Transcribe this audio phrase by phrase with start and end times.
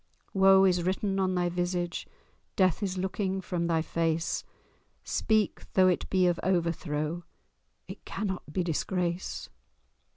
[0.33, 2.07] Woe is written on thy visage,
[2.55, 4.43] Death is looking from thy face;
[5.03, 5.71] Speak!
[5.73, 7.23] though it be of overthrow—
[7.87, 9.51] It cannot be disgrace!"